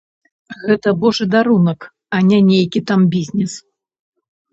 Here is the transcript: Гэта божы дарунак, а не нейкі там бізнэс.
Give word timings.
Гэта 0.69 0.93
божы 1.01 1.27
дарунак, 1.35 1.85
а 2.19 2.21
не 2.29 2.39
нейкі 2.47 2.79
там 2.93 3.05
бізнэс. 3.17 3.53